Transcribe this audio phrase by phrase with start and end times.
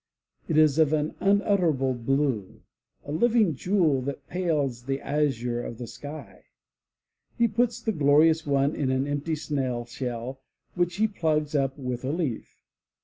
[0.47, 2.61] It is of an unutterable blue,
[3.05, 6.45] a living jewel that pales the azure of the sky.
[7.37, 10.41] He puts the glorious one in an empty snail shell
[10.73, 12.63] which he plugs up with a leaf.